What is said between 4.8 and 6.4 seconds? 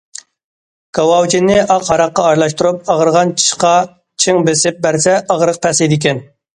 بەرسە ئاغرىق پەسىيىدىكەن.